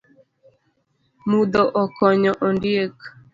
Mudho 1.29 1.61
okonyo 1.83 2.31
ondiek 2.47 2.95